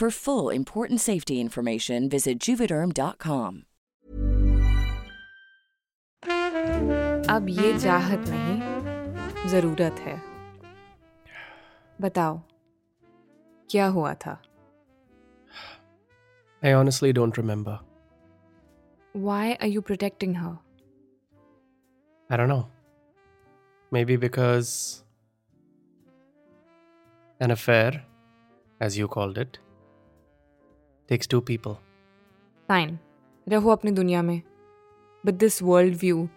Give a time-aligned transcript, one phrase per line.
[0.00, 3.62] For full important safety information, visit juvederm.com.
[7.30, 10.16] अब ये चाहत नहीं जरूरत है
[12.00, 12.40] बताओ
[13.70, 14.40] क्या हुआ था
[16.62, 17.74] I honestly don't remember.
[19.26, 20.52] Why are you protecting her?
[22.30, 22.64] I don't know.
[23.96, 25.04] Maybe because
[27.40, 28.02] an affair,
[28.80, 29.58] as you called it,
[31.11, 31.75] Takes two people.
[32.69, 32.97] Fine
[33.47, 34.41] रहो अपनी दुनिया में।
[35.23, 36.27] बट दिस वर्ल्ड व्यू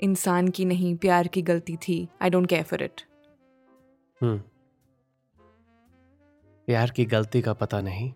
[0.00, 3.02] इंसान की नहीं प्यार की गलती थी I don't care for it
[6.68, 8.10] प्यार की गलती का पता नहीं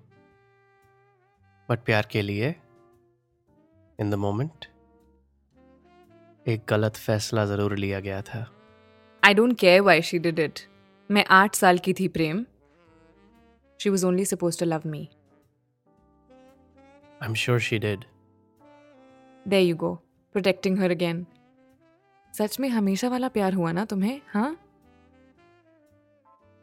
[1.68, 2.54] बट प्यार के लिए
[3.98, 4.66] इन द मोमेंट
[6.46, 8.46] एक गलत फैसला ज़रूर लिया गया था।
[9.22, 10.60] I don't care why she did it
[11.10, 12.44] मैं आठ साल की थी Prem.
[13.80, 15.08] She was only suppose to love me
[17.20, 18.06] I'm sure she did.
[19.46, 19.90] There you go,
[20.34, 21.26] protecting her again.
[22.34, 24.56] सच में हमेशा वाला प्यार हुआ ना तुम्हें हाँ?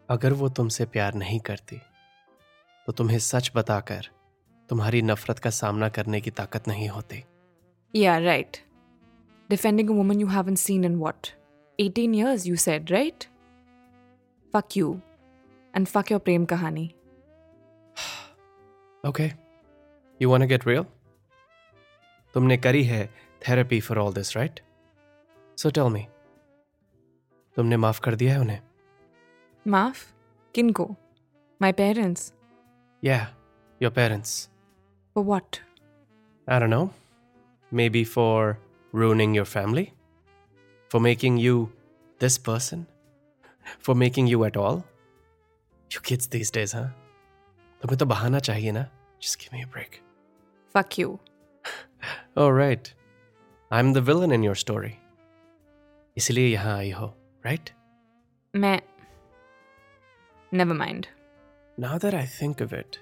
[0.09, 1.79] अगर वो तुमसे प्यार नहीं करती
[2.87, 4.07] तो तुम्हें सच बताकर
[4.69, 7.23] तुम्हारी नफरत का सामना करने की ताकत नहीं होती।
[7.93, 8.57] Yeah right
[9.49, 11.27] defending woman you haven't seen in what
[11.79, 13.25] eighteen years you said right
[14.53, 14.93] fuck you
[15.75, 16.85] and fuck your प्रेम कहानी.
[19.03, 19.35] Okay okay.
[20.18, 20.84] You want to get real?
[22.34, 23.06] तुमने करी है
[23.48, 24.60] therapy for all this right
[25.58, 26.06] so tell me
[27.56, 28.60] तुमने माफ कर दिया है उन्हें
[29.66, 30.06] Maaf?
[30.54, 30.96] Kinko?
[31.60, 32.32] My parents?
[33.00, 33.26] Yeah,
[33.78, 34.48] your parents.
[35.14, 35.60] For what?
[36.48, 36.90] I don't know.
[37.72, 38.58] Maybe for
[38.92, 39.92] ruining your family?
[40.90, 41.70] For making you
[42.18, 42.86] this person?
[43.78, 44.84] For making you at all?
[45.90, 46.88] You kids these days, huh?
[47.82, 48.88] तुम्हें तो बहाना चाहिए ना
[49.20, 50.02] Just give me a break.
[50.76, 51.18] Fuck you.
[52.36, 52.92] Oh, right.
[53.70, 54.98] I'm the villain in your story.
[56.16, 57.14] इसलिए यहाँ आई हो,
[57.46, 57.70] right?
[58.56, 58.80] मैं
[60.52, 61.06] Never mind.
[61.78, 62.98] Now that I think of it,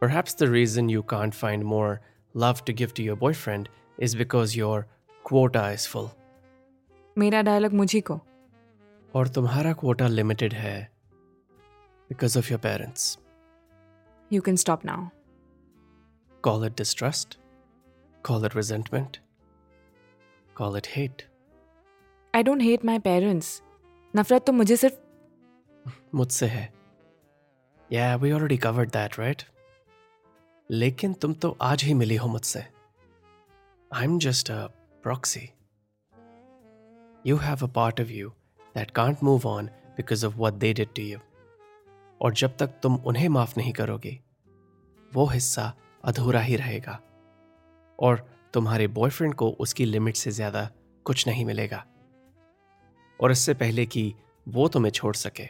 [0.00, 2.00] perhaps the reason you can't find more
[2.34, 4.86] love to give to your boyfriend is because your
[5.24, 6.08] quota is full.
[7.18, 8.20] मेरा dialogue मुझी को
[9.14, 10.88] और तुम्हारा quota limited है
[12.08, 13.06] because of your parents.
[14.30, 15.00] You can stop now.
[16.43, 17.37] Call it distrust,
[18.23, 19.19] call it resentment,
[20.55, 21.23] call it hate.
[22.33, 23.61] I don't hate my parents
[24.13, 24.95] नफरत तो मुझे सिर्फ़
[26.15, 26.63] मुझसे है।
[27.89, 29.43] Yeah we already covered that right
[30.69, 32.63] लेकिन तुम तो आज ही मिली हो मुझसे।
[33.91, 34.65] I am just a
[35.03, 35.49] proxy
[37.25, 38.29] you have a part of you
[38.75, 39.67] that can't move on
[39.97, 41.19] because of what they did to you
[42.21, 44.19] और जब तक तुम उन्हें माफ़ नहीं करोगे
[45.11, 46.99] वो हिस्सा अधूरा ही रहेगा।
[47.99, 50.69] और तुम्हारे बॉयफ्रेंड को उसकी लिमिट से ज़्यादा
[51.05, 51.83] कुछ नहीं मिलेगा।
[53.19, 54.13] और इससे पहले कि
[54.47, 55.45] वो तुम्हें छोड़ सके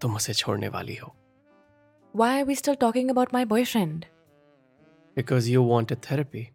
[0.00, 1.14] तुम उसे छोड़ने वाली हो।
[2.14, 4.04] Why are we still talking about my boyfriend
[5.16, 6.48] because you want a therapy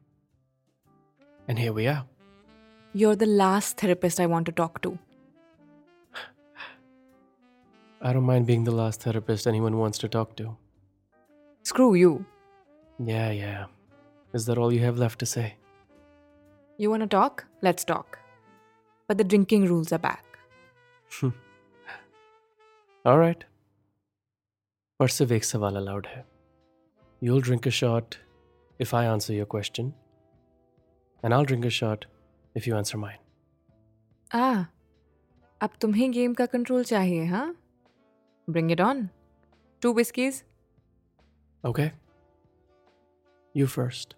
[1.50, 1.86] and here we
[2.96, 4.98] you are the last therapist I want to talk to
[8.02, 10.46] I don't mind being the last therapist anyone wants to talk to.
[11.66, 12.14] Screw you.
[13.01, 13.65] Yeah, yeah.
[14.35, 15.47] Is that all you have left to say?
[16.79, 17.45] You wanna talk?
[17.63, 18.19] Let's talk.
[19.11, 20.25] But the drinking rules are back.
[23.05, 23.45] All right.
[25.01, 26.25] पर सिर्फ एक सवाल allowed है
[27.23, 28.17] You'll drink a shot
[28.85, 29.87] if I answer your question,
[31.23, 32.05] and I'll drink a shot
[32.61, 33.21] if you answer mine.
[34.35, 34.65] Ah,
[35.61, 37.47] अब तुम्हें game का control चाहिए हाँ
[38.51, 39.09] bring it on
[39.83, 40.43] two whiskeys
[41.65, 41.87] Okay?
[43.55, 44.15] You first.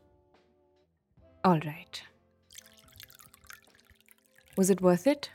[1.46, 1.96] All right
[4.60, 5.26] Was it worth it?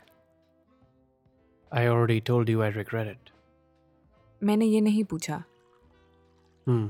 [1.72, 3.30] I already told you I regret it.
[4.42, 5.42] मैंने ये नहीं पूछा
[6.66, 6.88] Hmm.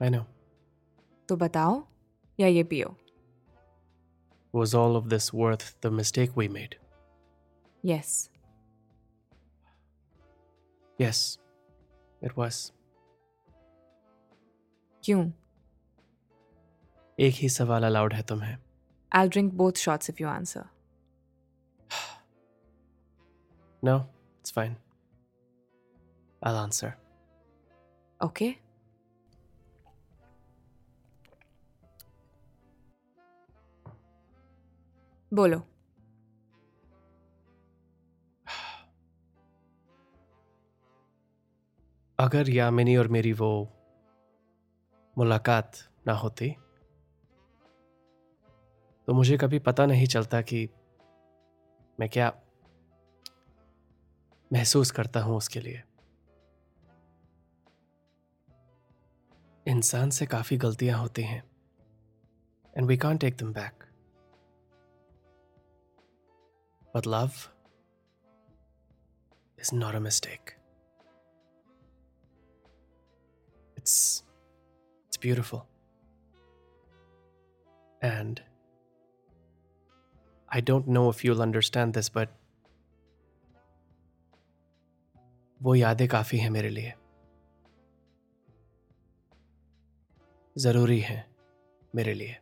[0.00, 0.24] I know.
[1.28, 1.82] तो बताओ
[2.40, 2.94] या ये पियो
[4.60, 6.76] Was all of this worth the mistake we made?
[7.84, 8.28] Yes
[11.02, 11.20] Yes,
[12.28, 12.56] it was.
[15.07, 15.31] क्यों?
[17.17, 18.57] एक ही सवाल अलाउड है तुम्हें।
[19.11, 20.65] I drink both shots if you answer
[23.83, 24.05] no
[24.39, 24.75] it's fine
[26.41, 26.93] I answer
[28.19, 28.55] okay
[35.31, 35.61] बोलो।
[42.19, 43.76] अगर यामिनी और मेरी वो
[45.17, 45.71] मुलाकात
[46.07, 46.55] ना होती।
[49.07, 50.69] तो मुझे कभी पता नहीं चलता कि
[51.99, 52.33] मैं क्या
[54.53, 55.83] महसूस करता हूँ उसके लिए।
[59.67, 61.43] इंसान से काफ़ी गलतियाँ होती हैं।
[62.77, 63.83] And we can't take them back
[66.95, 67.31] but love
[69.59, 70.57] is not a mistake
[73.77, 74.26] It's
[75.16, 75.66] it's beautiful.
[78.02, 78.42] And
[80.48, 82.28] I don't know if you'll understand this, but
[85.62, 86.92] वो यादें काफी हैं मेरे लिए
[90.58, 91.24] जरूरी हैं
[91.94, 92.38] मेरे लिए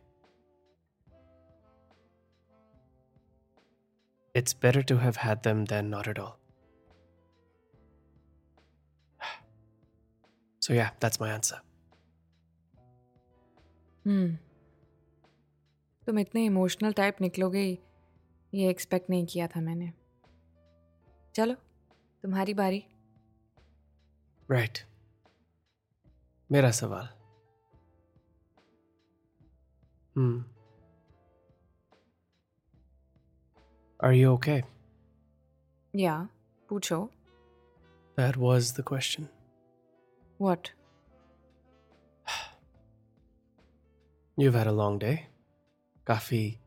[4.39, 6.37] It's better to have had them than not at all.
[10.59, 11.59] So yeah, that's my answer.
[14.06, 14.36] हम्म
[16.06, 17.66] तुम इतने इमोशनल टाइप निकलोगे
[18.54, 19.92] ये एक्सपेक्ट नहीं किया था मैंने
[21.34, 21.54] चलो
[22.24, 22.84] तुम्हारी बारी
[24.50, 24.78] Right.
[26.50, 27.08] मेरा सवाल
[30.16, 30.36] Hmm.
[34.00, 34.60] Are you okay?
[35.94, 36.14] या
[36.68, 36.98] पूछो
[38.18, 39.26] That was the question.
[40.40, 40.68] What
[44.37, 45.27] You've had a long day.
[46.07, 46.57] Kafi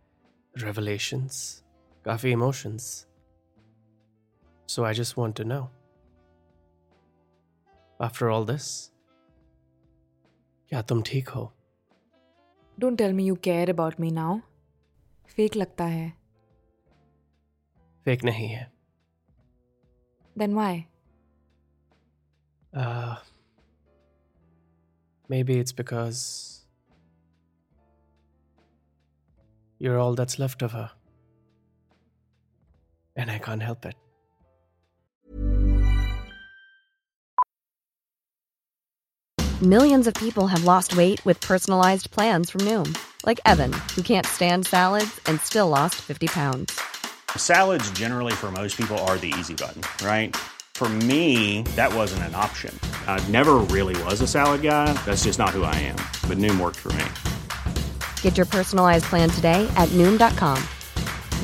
[0.63, 1.63] revelations,
[2.05, 3.07] kafi emotions.
[4.69, 5.71] So I just want to know.
[8.01, 8.91] After all this,
[10.69, 11.51] क्या तुम ठीक हो
[12.81, 14.39] don't tell me you care about me now
[15.37, 16.09] fake लगता है
[18.05, 18.71] fake नहीं है
[20.39, 20.85] then why
[22.73, 23.17] Uh,
[25.29, 26.58] maybe it's because
[29.80, 30.92] you're all that's left of her.
[33.16, 33.96] And I can't help it.
[39.62, 44.26] Millions of people have lost weight with personalized plans from Noom, like Evan, who can't
[44.26, 46.80] stand salads and still lost 50 pounds.
[47.36, 50.34] Salads, generally, for most people, are the easy button, right?
[50.76, 52.74] For me, that wasn't an option.
[53.06, 54.94] I never really was a salad guy.
[55.06, 55.98] That's just not who I am.
[56.30, 57.04] But Noom worked for me.
[58.22, 60.64] Get your personalized plan today at Noom.com.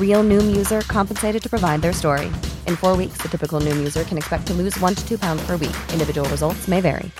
[0.00, 2.28] Real Noom user compensated to provide their story.
[2.66, 5.44] In four weeks, the typical Noom user can expect to lose one to two pounds
[5.44, 5.76] per week.
[5.92, 7.10] Individual results may vary.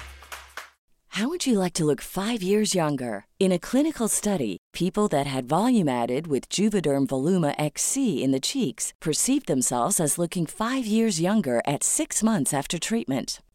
[1.16, 3.24] How would you like to look five years younger?
[3.40, 8.40] In a clinical study, people that had volume added with Juvederm Voluma XC in the
[8.40, 13.40] cheeks perceived themselves as looking five years younger at six months after treatment.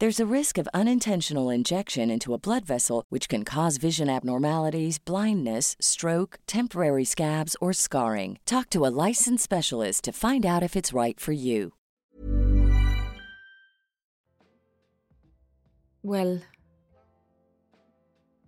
[0.00, 4.98] There's a risk of unintentional injection into a blood vessel, which can cause vision abnormalities,
[4.98, 8.38] blindness, stroke, temporary scabs, or scarring.
[8.44, 11.74] Talk to a licensed specialist to find out if it's right for you.
[16.02, 16.40] Well,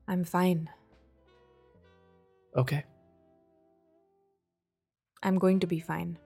[0.08, 0.68] I'm fine.
[2.56, 2.84] Okay.
[5.22, 6.18] I'm going to be fine.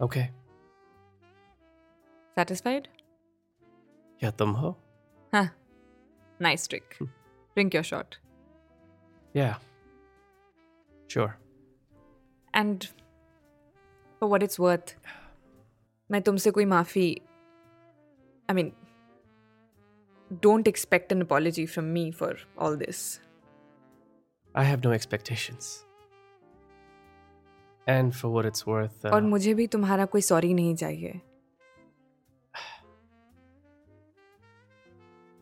[0.00, 0.30] Okay.
[2.36, 2.86] Satisfied?
[4.20, 4.70] क्या तुम हो
[5.32, 5.48] हाँ
[6.40, 8.14] nice trick drink your shot
[9.34, 9.54] Yeah.
[11.10, 11.30] Sure.
[12.54, 12.84] And
[14.22, 14.94] for what it's worth
[16.10, 17.06] मैं तुमसे कोई माफ़ी
[18.48, 18.72] I mean
[20.42, 23.02] don't expect an apology from me for all this
[24.54, 25.66] I have no expectations.
[27.86, 31.20] And for what it's worth, uh, और मुझे भी तुम्हारा कोई sorry नहीं चाहिए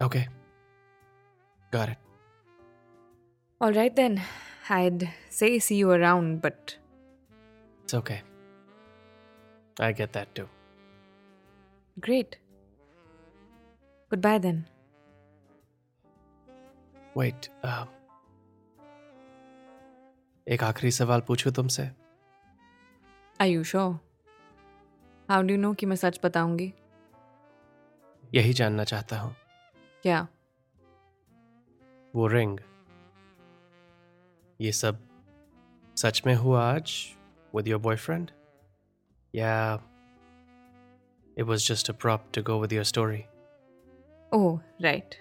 [0.00, 0.28] okay.
[1.70, 1.98] Got it.
[3.60, 4.22] All right then.
[4.70, 6.76] I'd say see you around, but
[7.84, 8.22] It's okay.
[9.80, 10.48] I get that too.
[12.00, 12.36] great.
[14.10, 14.66] Goodbye then.
[17.16, 17.86] Wait, uh,
[20.48, 21.90] एक आखिरी सवाल पूछूँ तुमसे
[23.40, 23.98] you sure?
[25.30, 26.72] How do you know कि मैं सच बताऊँगी?
[28.34, 29.34] यही जानना चाहता हूँ
[30.08, 30.26] क्या
[32.14, 32.58] वो रिंग।
[34.60, 34.98] ये सब
[35.96, 36.92] सच में हुआ आज
[37.56, 38.30] विद योर बॉयफ्रेंड
[39.34, 39.82] या
[41.38, 43.22] it was just a prop to go with your story
[44.32, 45.14] oh right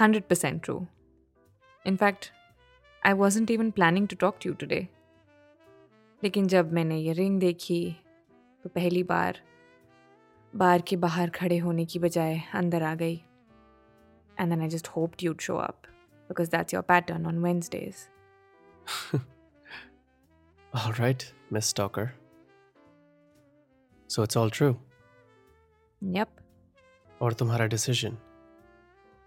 [0.00, 0.86] hundred percent true
[1.86, 2.30] in fact
[3.06, 4.56] I wasn't even planning to talk to you
[6.22, 7.96] लेकिन जब मैंने ये रिंग देखी
[8.62, 9.40] तो पहली बार
[10.56, 13.24] बार के बाहर खड़े होने की बजाय अंदर आ गई।
[14.38, 15.86] and then I just hoped you'd show up
[16.28, 18.08] because that's your pattern on Wednesdays.
[20.74, 22.12] all right, Miss Stalker.
[24.06, 24.78] So it's all true.
[26.00, 26.40] Yep.
[27.20, 28.16] Or tumhara decision.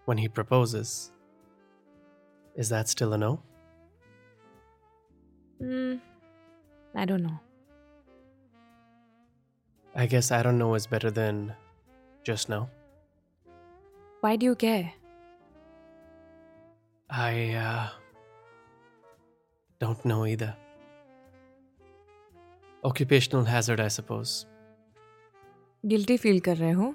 [0.05, 1.11] When he proposes,
[2.55, 3.41] is that still a no?
[5.59, 5.95] Hmm.
[6.95, 7.39] I don't know.
[9.95, 11.53] I guess I don't know is better than
[12.23, 12.69] just no.
[14.21, 14.93] Why do you care?
[17.11, 17.87] I uh,
[19.81, 20.55] don't know either.
[22.83, 24.45] Occupational hazard, I suppose.
[25.83, 26.93] Guilty feel कर रहे हो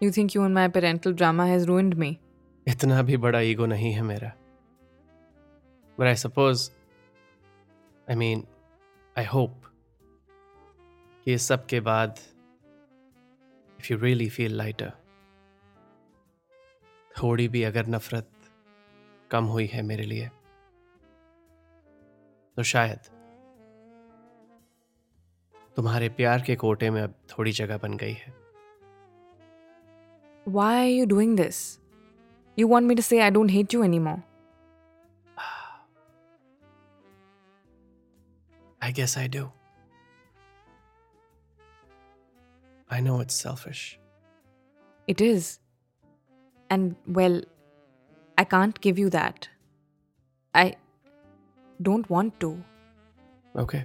[0.00, 2.08] you think you and my parental drama has ruined me
[2.66, 4.32] इतना भी बड़ा ego नहीं है मेरा
[5.98, 6.68] but I suppose
[8.08, 8.44] I mean
[9.16, 9.62] I hope
[11.26, 12.18] कि इस सब के बाद
[13.78, 14.92] if you really feel lighter
[17.14, 18.35] थोड़ी भी अगर नफरत
[19.30, 20.30] कम हुई है मेरे लिए।
[22.56, 22.98] तो शायद
[25.76, 28.34] तुम्हारे प्यार के कोटे में अब थोड़ी जगह बन गई है।
[30.48, 31.58] Why are you doing this
[32.58, 34.22] you want me to say I don't hate you anymore
[38.82, 39.44] I guess I do
[42.92, 43.98] I know it's selfish
[45.08, 45.58] it is
[46.70, 47.46] and well
[48.37, 49.47] I can't give you that.
[50.53, 50.75] I
[51.79, 52.51] don't want to.
[53.55, 53.83] Okay.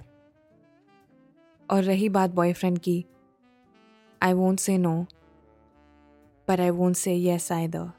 [1.69, 3.03] और रही बात boyfriend की
[4.23, 4.93] I won't say no
[6.49, 7.91] but I won't say yes either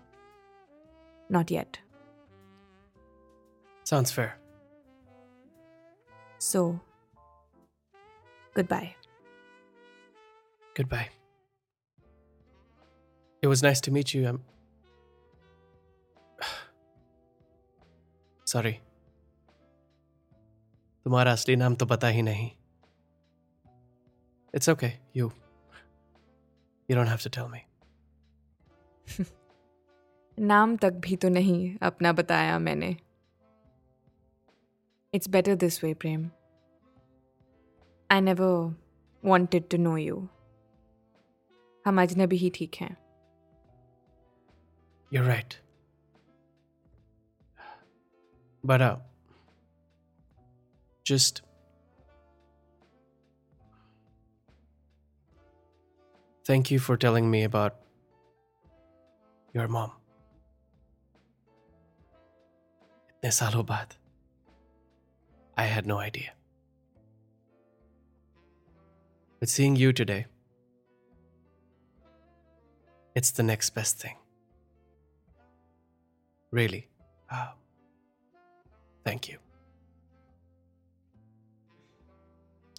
[1.33, 1.77] not yet
[3.91, 4.31] Sounds fair.
[6.41, 6.69] So
[8.57, 8.95] good bye
[10.77, 11.07] Goodbye.
[13.43, 14.21] It was nice to meet you.
[14.31, 14.37] I'm
[18.54, 18.74] Sorry.
[21.06, 22.50] तुम्हारा असली नाम तो पता ही नहीं.
[24.56, 25.30] It's okay You
[26.90, 27.62] you don't have to tell me.
[30.40, 32.96] नाम तक भी तो नहीं अपना बताया मैंने
[35.14, 36.30] it's better this way Prem
[38.12, 38.76] I never
[39.24, 40.28] wanted to know you
[41.86, 42.96] हम अजनबी ही ठीक हैं
[45.12, 45.63] You're right.
[48.65, 48.97] But uh,
[51.05, 51.43] just
[56.45, 57.77] thank you for telling me about
[59.55, 59.93] your mom.
[63.19, 63.95] इतने सालों बाद
[65.61, 66.35] I had no idea.
[69.41, 70.27] But seeing you today,
[73.15, 74.17] it's the next best thing.
[76.53, 76.89] Really.
[77.31, 77.49] Uh,
[79.05, 79.39] thank you.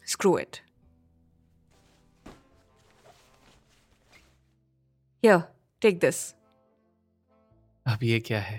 [0.05, 0.61] Screw it.
[5.21, 5.43] Here,
[5.81, 6.33] take this.
[7.87, 8.57] अब ये क्या है?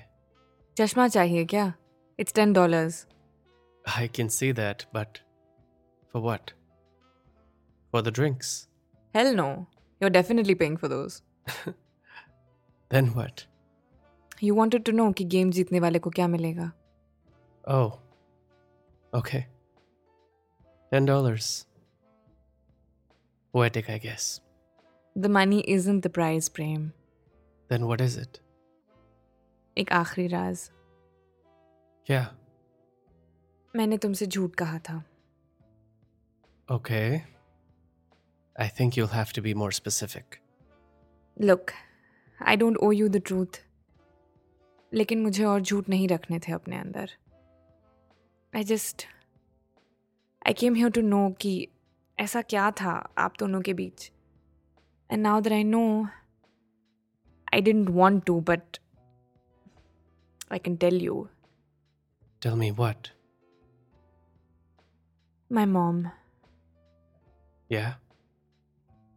[0.76, 1.72] चश्मा चाहिए क्या?
[2.18, 3.06] It's ten dollars.
[3.86, 5.20] I can see that, but
[6.12, 6.52] for what?
[7.90, 8.68] For the drinks.
[9.14, 9.66] Hell no.
[10.00, 11.22] You're definitely paying for those.
[12.90, 13.46] Then what?
[14.40, 16.70] You wanted to know कि game जीतने वाले को क्या मिलेगा
[17.64, 17.98] Oh.
[19.14, 19.46] Okay.
[20.92, 21.66] Ten dollars.
[23.54, 24.40] Poetic, I guess.
[25.16, 26.92] The money isn't the prize, Prem.
[27.68, 28.40] Then what is it?
[29.78, 30.68] एक आखिरी राज
[32.10, 32.26] Yeah.
[33.76, 35.02] मैंने तुमसे झूठ कहा था
[36.68, 37.22] Okay.
[38.56, 40.38] I think you'll have to be more specific.
[41.40, 41.70] Look
[42.46, 43.60] I don't O you the truth
[44.94, 47.10] लेकिन मुझे और झूठ नहीं रखने थे अपने अंदर
[48.54, 49.06] I just
[50.46, 51.52] I came here to know कि
[52.18, 54.10] ऐसा क्या था आप दोनों के बीच
[55.10, 55.82] and now that I know
[57.54, 58.78] I dent want to but
[60.52, 61.26] I can tell you
[62.42, 63.08] Tell me what?
[65.50, 66.04] My mom
[67.70, 67.90] Yeah?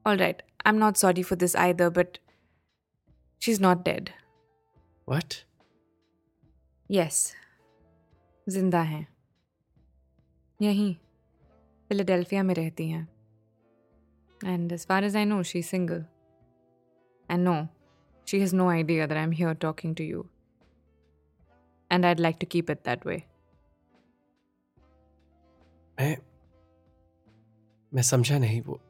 [0.06, 2.18] All right I am not sorry for this either but
[3.42, 4.10] she is not dead
[5.08, 5.36] What?
[6.90, 7.34] Yes
[8.48, 9.06] जिंदा हैं
[10.61, 10.95] यहीं
[11.91, 13.09] Philadelphia में रहती हैं।
[14.45, 16.05] And as far as I know she single
[17.29, 17.55] and no
[18.27, 20.27] she has no idea that I am here talking to you
[21.91, 23.23] and I'd like to keep it that way
[26.01, 26.17] मैं
[27.93, 28.81] मैं समझा नहीं वो।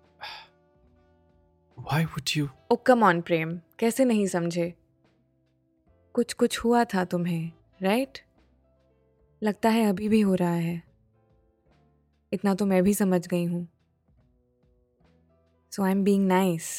[1.78, 2.48] Why would you?
[2.72, 4.74] Oh come on Prem कैसे नहीं समझे?
[6.14, 7.50] कुछ कुछ हुआ था तुम्हें
[7.82, 8.18] राइट
[9.42, 10.87] लगता है अभी भी हो रहा है।
[12.33, 13.67] इतना तो मैं भी समझ गई हूँ
[15.71, 16.71] so I am being nice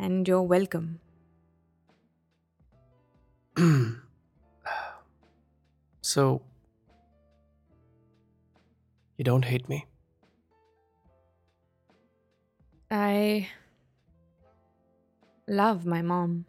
[0.00, 0.94] and you're welcome
[6.04, 6.40] So
[9.18, 9.84] you don't hate me?
[12.90, 13.48] I
[15.48, 16.46] love my mom.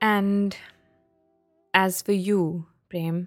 [0.00, 0.56] And
[1.74, 3.24] as for you, प्रेम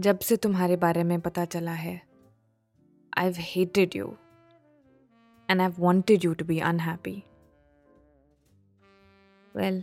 [0.00, 2.00] जब से तुम्हारे बारे में पता चला है।
[3.18, 4.06] I've hated you
[5.48, 7.22] and I wanted you to be unhappy
[9.56, 9.82] well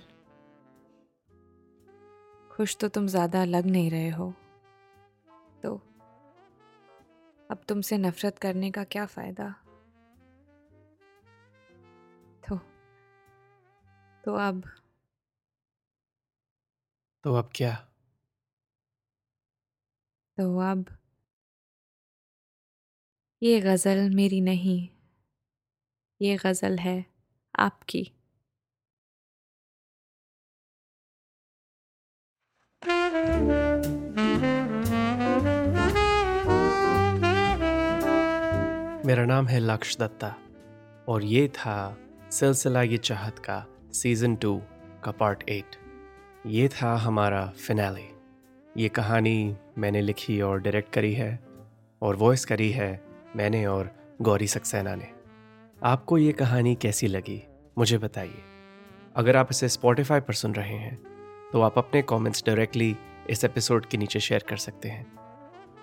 [2.51, 4.33] खुश तो तुम ज़्यादा लग नहीं रहे हो।
[5.63, 5.75] तो
[7.51, 9.49] अब तुमसे नफरत करने का क्या फ़ायदा?
[12.49, 12.57] तो
[14.23, 14.63] तो अब?
[17.23, 17.86] तो अब क्या?
[20.37, 20.85] तो अब
[23.41, 24.87] ये गज़ल मेरी नहीं,
[26.21, 27.05] ये गज़ल है
[27.55, 28.03] आपकी।
[39.05, 40.35] मेरा नाम है लक्ष दत्ता
[41.09, 41.77] और ये था
[42.31, 44.57] सिलसिला ये चाहत का सीज़न टू
[45.03, 45.75] का पार्ट एट।
[46.47, 48.07] ये था हमारा फिनाले,
[48.75, 51.39] ये कहानी मैंने लिखी और डायरेक्ट करी है
[52.01, 52.89] और वॉइस करी है
[53.35, 55.07] मैंने और गौरी सक्सेना ने।
[55.81, 57.41] आपको ये कहानी कैसी लगी,
[57.77, 58.41] मुझे बताइए।
[59.15, 60.95] अगर आप इसे स्पॉटिफाई पर सुन रहे हैं
[61.51, 62.95] तो आप अपने कमेंट्स डायरेक्टली
[63.29, 65.05] इस एपिसोड के नीचे शेयर कर सकते हैं।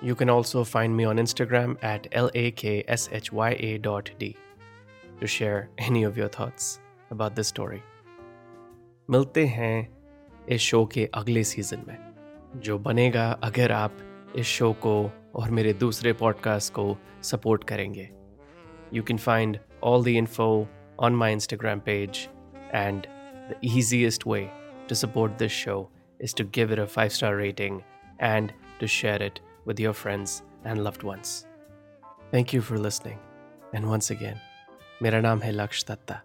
[0.05, 3.77] You can also find me on Instagram at L A K S H Y A
[3.79, 4.35] dot D
[5.21, 6.79] to share any of your thoughts
[7.13, 7.81] about this story
[9.09, 9.89] मिलते हैं
[10.49, 12.04] इस शो के अगले सीज़न में।
[12.57, 13.97] जो बनेगा अगर आप
[14.37, 18.11] इस शो को और मेरे दूसरे पॉडकास्ट को सपोर्ट करेंगे।
[18.93, 20.69] You can find all the info
[21.01, 22.29] on my Instagram page
[22.75, 23.07] and
[23.51, 24.51] the easiest way
[24.89, 27.81] to support this show is to give it a five star rating
[28.23, 29.39] and to share it
[29.69, 31.47] with your friends and loved ones
[32.35, 33.19] thank you for listening
[33.75, 34.35] and once again
[35.03, 36.23] मेरा नाम है लक्ष दत्ता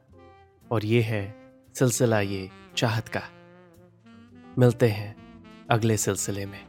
[0.72, 1.36] और ये है
[1.74, 3.22] सिलसिला ये चाहत का।
[4.58, 5.29] मिलते हैं।
[5.72, 6.69] अगले सिलसिले में।